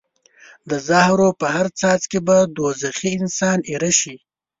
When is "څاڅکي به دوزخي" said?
1.79-3.09